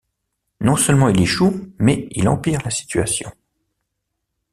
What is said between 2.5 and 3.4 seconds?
la situation.